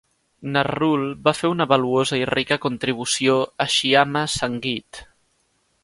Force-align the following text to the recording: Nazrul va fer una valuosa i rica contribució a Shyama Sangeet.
Nazrul 0.53 1.03
va 1.27 1.33
fer 1.41 1.51
una 1.55 1.67
valuosa 1.73 2.19
i 2.21 2.25
rica 2.31 2.59
contribució 2.65 3.39
a 3.67 3.71
Shyama 3.75 4.25
Sangeet. 4.39 5.05